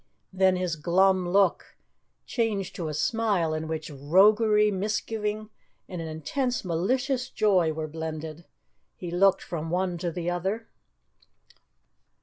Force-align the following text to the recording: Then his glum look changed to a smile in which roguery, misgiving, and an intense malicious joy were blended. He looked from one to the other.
Then 0.33 0.55
his 0.55 0.77
glum 0.77 1.29
look 1.29 1.77
changed 2.25 2.75
to 2.75 2.87
a 2.87 2.93
smile 2.95 3.53
in 3.53 3.67
which 3.67 3.91
roguery, 3.91 4.71
misgiving, 4.71 5.51
and 5.87 6.01
an 6.01 6.07
intense 6.07 6.65
malicious 6.65 7.29
joy 7.29 7.71
were 7.71 7.87
blended. 7.87 8.45
He 8.95 9.11
looked 9.11 9.43
from 9.43 9.69
one 9.69 9.99
to 9.99 10.11
the 10.11 10.27
other. 10.27 10.67